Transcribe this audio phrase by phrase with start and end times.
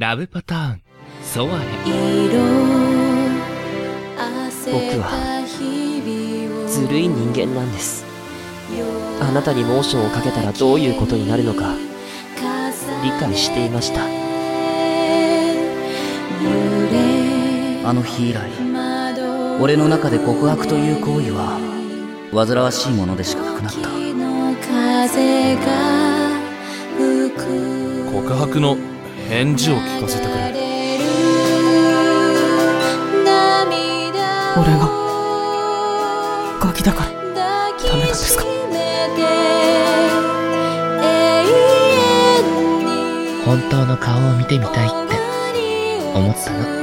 [0.00, 0.80] ラブパターン、
[1.24, 1.64] ソワレ。
[4.70, 5.10] 僕は
[6.68, 8.04] ずるい人間なんです。
[9.20, 11.74] あなたにモーションをかけたらどういうことになるのか。
[13.02, 14.02] 理解していました。
[17.88, 18.48] あの日以来
[19.60, 21.58] 俺の中で告白という行為は
[22.32, 23.88] 煩わしいものでしかなくなった。
[28.12, 28.76] 告白の
[29.28, 30.38] 返事を聞かせてくれ。
[34.56, 34.88] 俺が
[36.60, 38.44] ガキだからダメなんですか？
[43.44, 45.16] 本当の顔を見てみたいって
[46.14, 46.77] 思ったの。